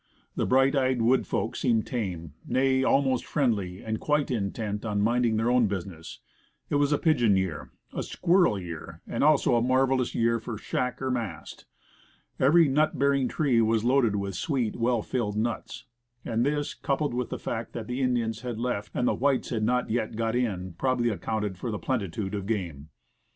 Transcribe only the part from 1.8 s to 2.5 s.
tame,